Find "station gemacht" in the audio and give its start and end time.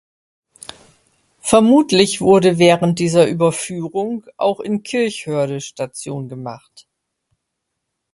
5.61-6.87